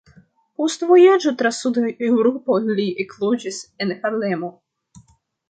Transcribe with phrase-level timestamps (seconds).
[0.59, 4.53] Post vojaĝo tra Suda Eŭropo li ekloĝis en Harlemo.